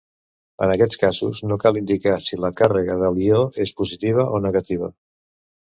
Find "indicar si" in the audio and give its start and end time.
1.83-2.41